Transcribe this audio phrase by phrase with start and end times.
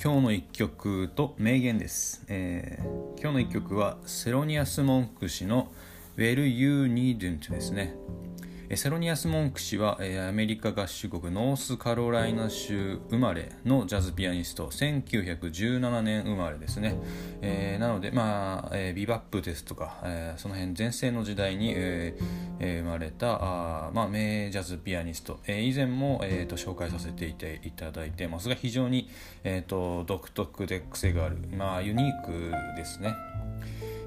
[0.00, 5.72] 今日の一曲と名言です、えー、今日の一曲はセロニアス・モンク氏の
[6.16, 7.96] Well You Needn't ですね。
[8.76, 9.98] セロニアス・モンク氏は
[10.28, 16.94] アメリカ合衆国ノースカロライナ州生まれのジャズピアニスト1917年生まれですね、
[17.40, 23.38] えー、なので、まあえー、ビバップですとか、えー、その辺前世の時代に、えー、生まれた
[23.86, 29.08] あ、まあ、名ジャズピアニスト、えー、以前も、えーと、紹介させていただいてますが非常に、
[29.44, 33.14] えーと独特で癖がある、まあ、ユニークですね。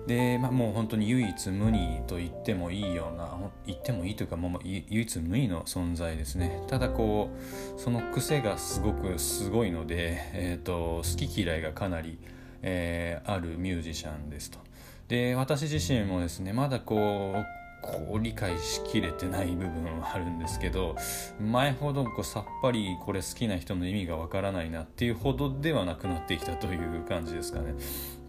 [0.07, 6.63] で、まあ、もう本当に唯一無二と言ってもいいような言ってもいいというかもう唯一無二の存在ですね。
[6.67, 7.29] ただこ
[7.77, 12.17] うその癖がすごくすごいので、えーと、好き嫌いがかなり、
[12.61, 14.59] えー、あるミュージシャンですと。
[15.07, 20.95] で私自身もですねまだこうこう理解しきれてない部分はあるんですけど
[21.39, 27.73] 前ほどこうさっぱりこれ好きな人の意味がわからないなっていうほどではなくなってきたという感じですかね。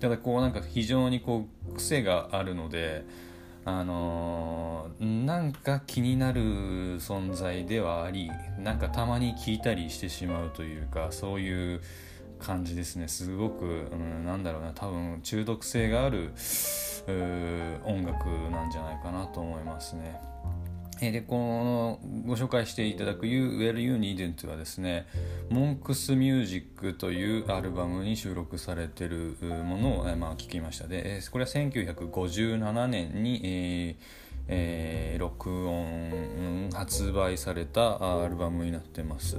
[0.01, 3.05] ただこうなんか非常にこう癖があるので
[3.65, 6.41] あのー、なんか気になる
[7.01, 11.81] 存在ではありなんかたまに聞いたりしてしまうというかそういう
[12.43, 13.09] 感じですね。
[13.09, 14.73] すごく、うん、なんだろうな。
[14.73, 16.33] 多分中毒性がある
[17.85, 20.21] 音楽なんじゃないかなと思いますね。
[21.01, 25.07] でこのご紹介していただく「You Well You Needn't」はですね
[25.51, 30.87] 「モンクスミュージック」というアルバムに収録されてるものを、まあ、聞きました。
[30.87, 39.39] でこれは1957年に、えーえー、録音発売されたアルバムになってます。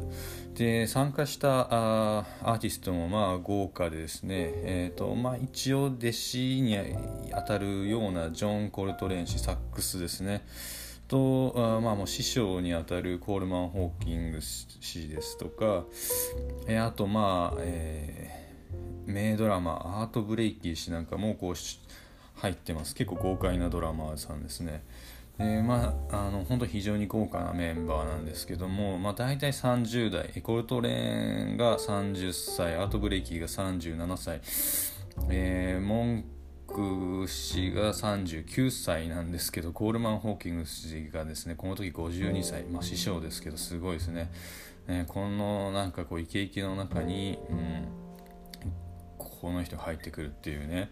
[0.56, 6.78] で参加したアーティストもまあ豪華でですね、えーとまあ、一応弟子に
[7.31, 10.46] 当たるようなジョン・コルトレーン氏サックスですね。
[11.08, 15.84] とあまあもう師匠にあたるコールマン・ホーキング氏ですとか、
[16.68, 21.56] えー、あとまあ、えー、名ドラマアート・ブレイキー氏なんかもこう
[22.35, 22.95] 入ってます。
[22.95, 24.83] 結構豪快なドラマーさんですね。
[25.38, 34.41] でまああの本当非常に豪華なメンバーなんですけども、まあ、大体30代エコルトレーンが30歳アートブレイキーが37歳、
[35.29, 36.25] えー、モン
[36.67, 44.31] ク氏が39歳なんですけどコールマン・ホーキング氏がですねこの時52歳、まあ、師匠ですけどすごいですね、
[44.88, 47.88] えー、このなんかこうイケイケの中に、うん、
[49.17, 50.91] この人入ってくるっていうね。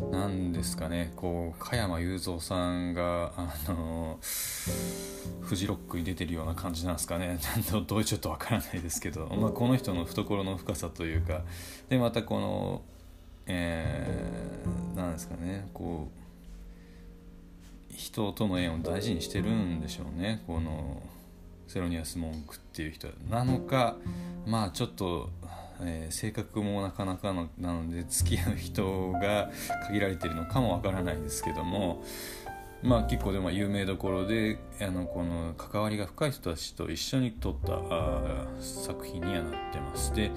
[0.00, 1.12] なんですかね。
[1.16, 7.38] こう加山雄三さんがあのフジロックに出てるような感じなんですかね。
[7.86, 11.42] どういうちょっとわからないですけど、まあ、この人の懐の深さというか。
[11.88, 12.82] でまたこの
[13.46, 15.68] えー、ですかね。
[15.72, 16.08] こ
[17.90, 20.42] う人との縁を大事にしてるんでしょうね。
[20.46, 21.02] この
[21.68, 23.08] セロニアス・モンクっていう人。
[23.30, 23.96] なのか
[24.46, 25.30] まあちょっと
[25.80, 29.50] えー、性格もなかなかのなので付き合う人が
[29.86, 32.02] 限られているのかもわからないですけども
[32.82, 40.30] まあ結構でも有名どころであのこの関わりが深い人たちと一緒に撮ったあ作品にはなってまして、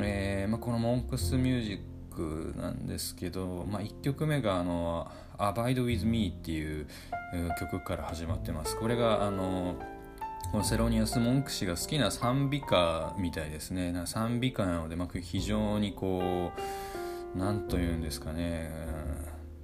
[0.00, 1.72] えーまあ、この「モンクスミュージ
[2.10, 6.86] ック」なんですけど、まあ、1曲目があの「Abide with Me」っていう
[7.60, 8.76] 曲から始まってます。
[8.76, 9.76] これがあの
[10.50, 13.94] このセロニアス・モンク氏が好きな賛美歌みたいですね。
[14.06, 16.52] 賛美歌なので、まあ、非常にこ
[17.34, 18.70] う何と言うんですかね、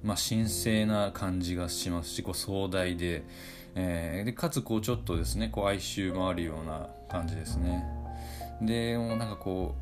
[0.02, 3.24] まあ、神聖な感じがしますしこう壮大で,、
[3.74, 7.82] えー、でかつこうちょっとですねこう哀愁もあるような感じですね。
[8.60, 9.74] でなんかこ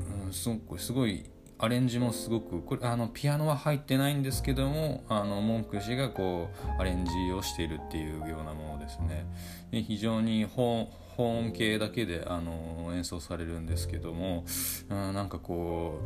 [0.00, 1.24] う、うん、すごくすごい
[1.58, 6.48] アレンジもすごくこれあのピアノは入ってないんですけどもあのモンク氏がこ
[6.78, 9.26] うアレンジをしているっていうようなものですね。
[9.72, 14.44] で非常に保音系だけであの演奏されるんですけども、
[14.88, 16.00] うん、なんかこ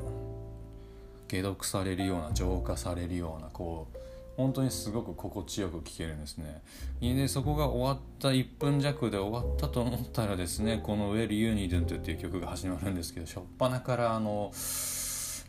[1.28, 3.98] う解読されるような浄化されるようなこう
[4.36, 6.62] 本当にすごく心地よく聴けるんですね。
[7.00, 14.50] でそこが終わった1分弱で終わったと思ったらですねこの「Well You Need t っていう曲が始まるんですけど初っ端からあの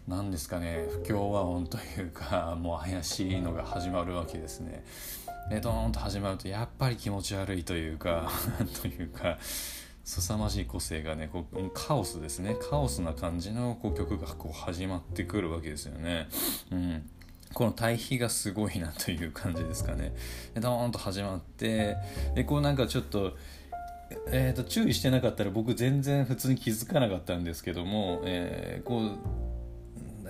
[0.07, 4.83] 何ですかね不協和音というかもう怪しいのが始まるわけですね
[5.49, 8.29] でドーンと始まるとやっぱり気持ち悪いというか
[8.81, 9.37] というか
[10.03, 16.27] 凄まじい個性がねこうカオスですねカオスな感じのこう曲がこう始まってくるわけですよね。
[16.71, 17.09] うん
[17.53, 20.15] この対比がすごいなという感じですかね。
[20.55, 21.97] ドーンと始まって
[22.33, 23.37] でこうなんかちょっと
[24.27, 29.52] えー、と注意してなかったら僕全然普通に気づかなかったんですけども、えー、こう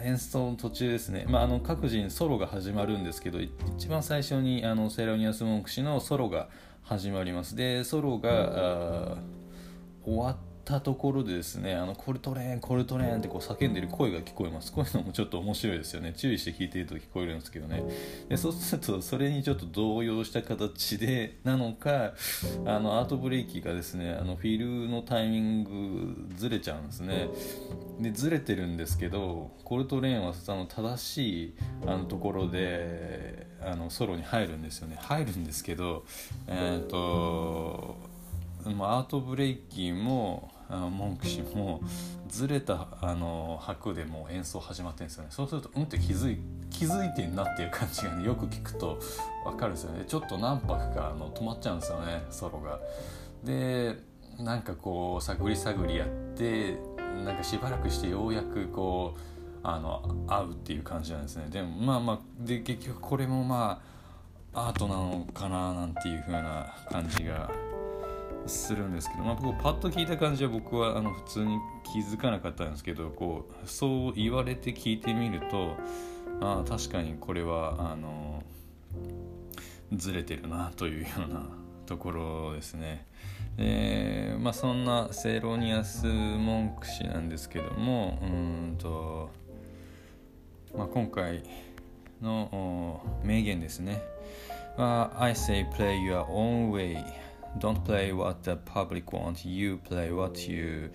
[0.04, 6.50] 演奏の途中ですね、まあ、あの各人ソロが始まるんですけど一番最初にあのセラニアス・モンク氏のソロが
[6.84, 7.56] 始まります。
[7.56, 9.18] でソロが
[10.04, 14.72] 終わっったところでですねあのコルトレーンコルトレーンってこう叫んでる声が聞こえます。
[14.72, 16.14] こういうのもちょっと面白いですよね。
[16.16, 17.84] 注意して聞いていると聞こえるんですけどね。
[18.30, 22.14] でそうするとそれにちょっと動揺した形でなのか
[22.66, 27.28] あのアートブレーキがですねあのフィルのタイミングずれちゃうんですね。
[28.00, 31.54] でずれてるんですけどコルトレーンはあの正しい
[31.86, 34.98] あのところであのソロに入るんですよね。
[35.02, 36.06] 入るんですけど
[36.48, 37.98] えっ、ー、と
[38.66, 41.82] アートブレイキーも文句氏も
[42.28, 45.30] ずれたあの拍でも演奏始まってるんですよね。
[45.32, 46.40] そうするとうんって気づい
[46.70, 49.00] 気づいてんなっていう感じがねよく聞くと
[49.46, 50.06] 分かるんですよね。
[50.08, 52.80] ちょっと何拍かあの止まっちゃうんですよねソロが。
[53.44, 53.98] で
[54.40, 56.78] なんかこう探り探りやって
[57.24, 59.20] なんかしばらくしてようやくこう
[59.64, 61.46] あの合うっていう感じなんですね。
[61.50, 63.82] でもまあまあで結局これもま
[64.54, 67.50] あアートなのかななんていう風な感じが
[68.48, 75.76] するんですけど、まあ、僕パッと聞いた感じは僕はあの普通に気づかなかったんですけどこうそう言われて聞いてみると
[76.42, 78.44] あ確かにこれはあの
[79.94, 81.48] ずれてるなというような
[81.86, 83.06] ところですね。
[83.58, 89.30] えまあ、そんなセロニアス・モンク氏なんですけどもうんと、
[90.76, 91.44] まあ、今回
[92.20, 94.02] の名言ですね。
[94.76, 97.23] I say play your own way
[97.59, 100.91] don't play what the public wants you play what you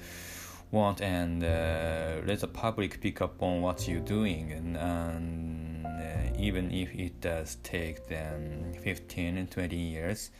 [0.71, 6.39] want and uh, let the public pick up on what you're doing and, and uh,
[6.39, 10.31] even if it does take them 15 and 20 years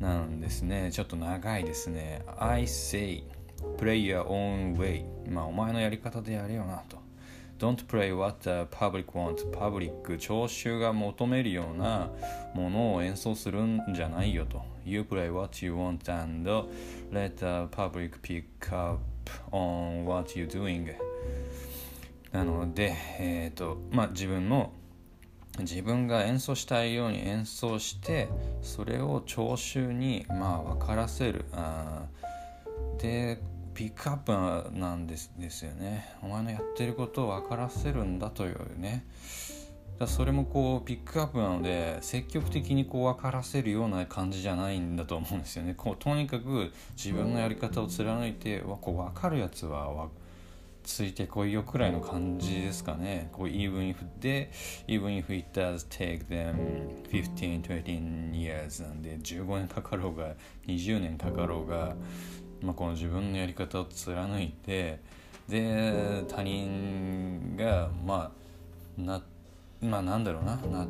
[0.00, 3.24] なんですねちょっと長いですね I say
[3.76, 6.98] play your own way まあお前のやり方でやれよなと
[7.57, 12.09] Don't play what the public wants public 聴衆が求めるような
[12.53, 16.49] ものを演奏するんじゃないよと You play what you want and
[17.11, 18.99] let the public pick up
[19.51, 20.93] on what you're doing
[22.31, 24.73] なので、えーとまあ、自分の
[25.59, 28.27] 自分が演奏したいように演奏して
[28.61, 32.03] それを聴衆にまあ分からせるあ
[32.97, 33.39] で
[33.75, 36.15] ピックアップなんですですよね。
[36.23, 39.05] お前のやってることを分からせるんだというね。
[39.99, 45.73] だそれもこうピックアップなので積極的にこう分からせるような感じじゃないんだと思うんですよね。
[45.75, 50.07] こうとにかく自分のやり方を貫いてわこう分かるやつは
[50.83, 53.29] ついてこいよくらいの感じですかね。
[53.33, 54.51] こう even if で
[54.87, 60.35] even if it does take them 15 20 years なんで15年かかろうが
[60.67, 61.95] 20年かかろうが
[62.61, 64.99] まあ、この自分のやり方を貫いて
[65.47, 68.31] で他人がま
[68.97, 69.21] あな
[69.81, 70.87] まあなんだろうなな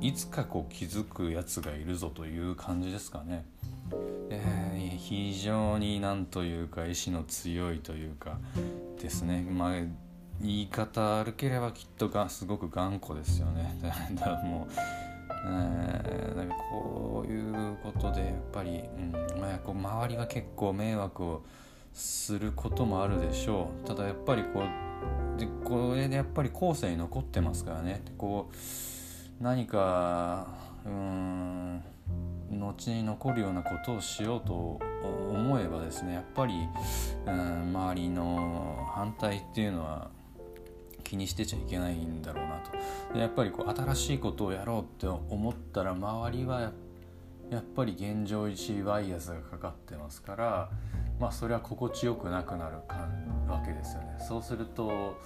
[0.00, 3.44] いつかこう気づくやつがいるぞという感じですかね。
[4.28, 8.38] えー、非常になんというか意志の強いというか
[9.00, 9.72] ですねまあ
[10.40, 13.78] 言い方悪ければきっとがすごく頑固ですよね。
[14.14, 14.72] だからもう
[15.46, 21.42] えー、なんこういうことでやっぱり、うんまあ、こう周りは結構迷惑を
[21.92, 23.86] することもあるでしょう。
[23.86, 24.62] ただやっぱりこ
[25.36, 28.02] うでこれでやっぱり後世に残ってますからね。
[28.18, 28.50] こ
[29.40, 30.48] う何か
[30.84, 31.82] うん
[32.50, 34.80] 後に残るようなことをしようと
[35.30, 36.54] 思えばですねやっぱり、
[37.26, 40.10] うん、周りの反対っていうのは
[41.06, 42.72] 気にしてちゃいけないんだろうなと。
[43.14, 46.72] でやっぱりこう新しいことをやろうって思ったら周りはやっ
[47.50, 50.70] やっぱり現状維持バイアスがかかってますから
[51.18, 52.76] まあそれは心地よくなくなる
[53.48, 54.16] わけですよね。
[54.18, 55.16] そうすると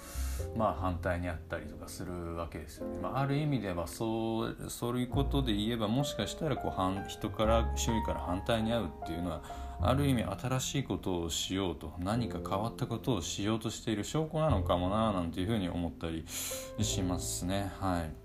[0.55, 9.41] まあ反対にあったりとかするわけですよね、まあ、ある意味ではそうそういうことで言えばもしかしたらこう反人から周囲から反対に遭うっていうのは
[9.81, 17.71] ある意味新しいことをしようと何か変わったことをしようとしている証拠なのかもななんていうふうに思ったりしますね。
[17.79, 18.20] はい。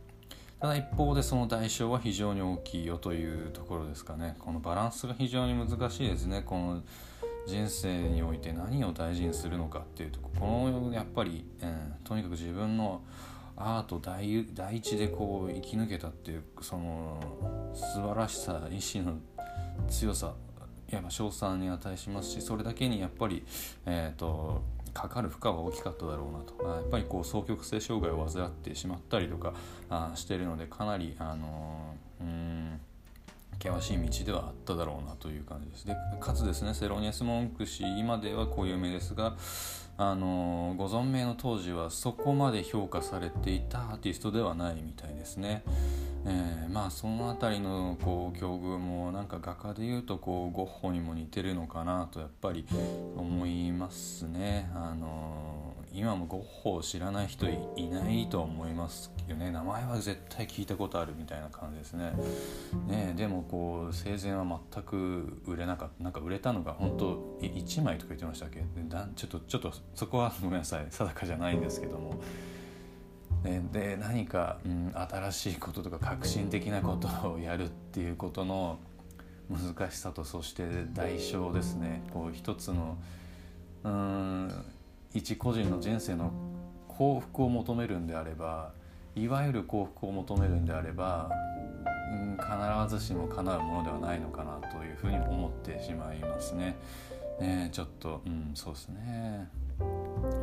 [0.60, 4.36] ただ一方でその代償は非常に大きいよというところですかね。
[4.38, 6.42] このバランスが非常に難しいですね。
[6.44, 6.82] この
[7.46, 10.30] 人生において何を大事にするのかっていうとこ
[10.68, 13.02] のやっぱり、うん、とにかく自分の
[13.56, 17.20] アート第第一でこう生き抜けたっていうその
[17.72, 19.18] 素晴らしさ意志の
[19.88, 20.34] 強さ
[20.90, 23.44] やっぱ賞賛に値しますしそれだけにやっぱり
[23.86, 24.62] えっ、ー、と
[24.96, 29.52] かかる負荷は大きかっただろうなとやっぱりこう双極性障害を患ってしまったりとか
[29.90, 32.80] あしてるのでかなりあのうん
[33.62, 39.36] 険しい道ではあっただろうなという感じですでかつですねセロニアス・モンク氏今では固有名ですが
[39.98, 45.62] あのご存命の当時はそこまで評価されていたアーティストではないみたいですね。
[46.28, 52.66] えー、まあその辺りのこう境遇もなんか画家でいうとこうゴッホにも似てるのかなとやっぱり
[53.16, 54.68] 思いますね。
[54.74, 59.50] あの今もゴッホを知らない人いないと思いますよね。
[59.52, 62.12] 名前は絶対聞いたことあるみたいな感じですね。
[62.88, 68.64] ねでもこう生前は全く売れなかったなんか売れたのが本当1枚とか言ってましたっけ？
[69.14, 70.86] ちょっとちょっとそこはごめんなさい。
[70.90, 72.20] 定かじゃないんですけども。
[73.72, 78.78] で何か、うん、新しいこととか革新的なことをやるっていうことの
[79.48, 82.98] 難しさとそして代償ですねこう一つの
[83.84, 84.50] うん
[85.14, 86.32] 一個人の人生の
[86.88, 88.72] 幸福を求めるんであれば
[89.14, 91.30] いわゆる幸福を求めるんであれば、
[92.12, 96.76] うん、必ずしも叶うものではないのかなというふうに思ってしまいますね。
[97.40, 99.48] ねちょっと、うん、そうですね。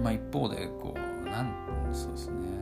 [0.02, 1.54] まあ一方でこうなん
[1.92, 2.54] そうですね。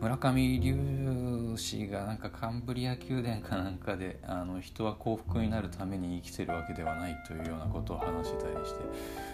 [0.00, 8.84] 村上龍氏がなんかカンブリア宮殿かなんかであの人は幸福になるために生きてるわけではないというようなことを話したりして、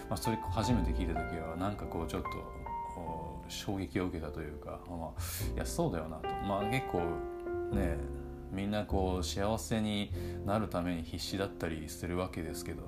[0.09, 2.29] まあ、それ初めて聞いた時はなんかこうちょっと
[3.47, 6.99] 衝撃を受けたというか、まあ、いやそうだよなと、まあ、結構
[7.71, 7.97] ね
[8.51, 10.11] みんなこう幸せに
[10.45, 12.83] なるために必死だったりするわけですけど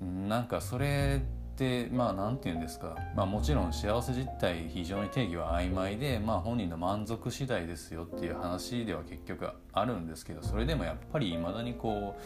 [0.00, 1.22] なんかそれ
[1.54, 12.16] ってまあ何て言うんですか、まあ、もちろん幸せ実態非常に定義は曖昧で、まあ、本人の満足次第ですよっていう話では結局あるんですけどそれでもやっぱりいまだにこ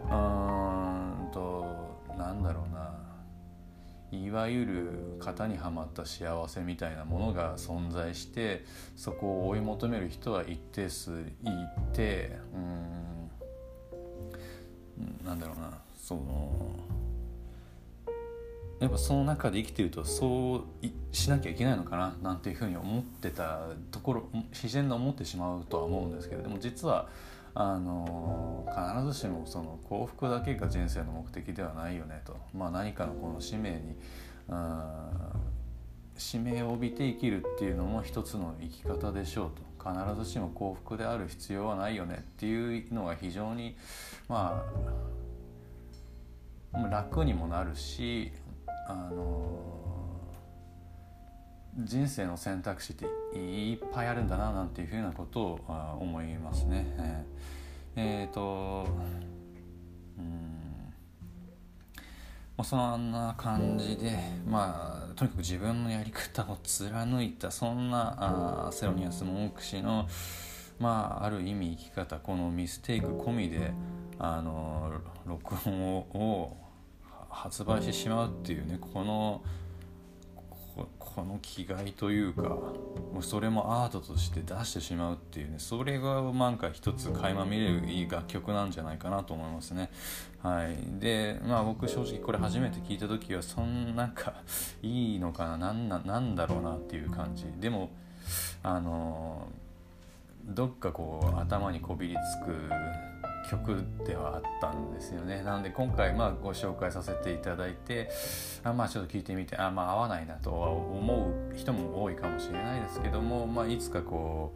[0.00, 1.64] ううんと
[2.18, 2.92] なんだろうな。
[4.14, 8.62] いわゆる型にはまった幸せみたいなものが存在して
[8.94, 11.24] そこを追い求める人は一定数い
[11.94, 13.30] てうん
[15.24, 15.78] なんだろうな。
[15.96, 16.52] その
[18.82, 20.62] やっぱその中で生きてるとそう
[21.12, 23.60] しなきゃいけないのかななんていうふうに思ってた
[23.92, 27.08] ところ自然に思ってしまうとは思うんですけれども実は
[27.54, 33.94] あの必ずしもその幸福だけが人生の目的ではないよねと、まあ、何かのこの使命に
[36.16, 39.72] 使命を帯びて生きるっていうのも一つの生き方でしょうと。
[39.82, 43.76] 必ずしも幸福である必要はないよねっていうのが非常に
[44.28, 44.64] ま
[46.72, 48.32] あ楽にもなるし
[48.88, 49.82] あの
[51.78, 53.06] 人生の選択肢って
[53.38, 56.86] いっぱいあるんだななんていうふうなことを思いますね。
[56.98, 58.86] えー、えー、と
[60.18, 60.62] うん
[62.56, 70.06] まあ、そんな感じで、まあ、とにかく自分のやり方を貫いたそんなあセロニアス・モンク氏の、
[70.78, 73.72] まあ、ある意味生き方このミステイク込みで
[74.18, 74.92] あの
[75.24, 76.56] 録音を
[77.32, 79.42] 発売してしまうっていうねこの
[80.98, 89.90] この気概というかもうそれもアートとして出してしまうっていうねそれがなんか一つ垣間見れるいい楽曲なんじゃないかなと思いますね。
[90.42, 90.78] はい。
[90.98, 94.32] でまあ僕正直これ初めて聞いた時はそんなんか
[94.82, 97.44] いいのかななんななんだろうなっていう感じ。
[97.60, 97.90] でも
[98.62, 99.48] あの
[100.46, 102.52] どっかこう頭にこびりつく
[103.50, 105.42] 曲ではあったんですよね。
[105.42, 108.10] なので今回まあご紹介させていただいて
[108.64, 114.54] あまあちょっと聞いてみてあまあ合わないなとは思う人も多いかもしれないですけども、まあ、いつかこ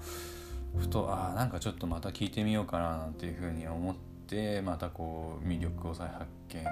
[0.76, 3.94] うふとあなんかちょっとまた聞いてみようかななんていうふうに思っ
[4.26, 6.64] てまたこう魅力を再発見、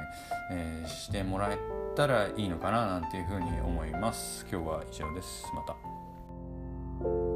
[0.53, 1.59] えー、してもらえ
[1.97, 4.47] たらいいのかななんていうふうに思います。
[4.51, 5.45] 今日は以上です。
[5.55, 7.34] また。